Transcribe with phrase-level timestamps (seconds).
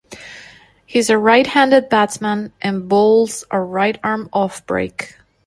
[0.87, 5.13] He is a right-handed batsman and bowls a right-arm offbreak.